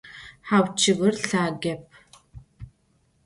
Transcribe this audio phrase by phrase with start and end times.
[0.49, 1.83] Hau, ççıgır lhagep.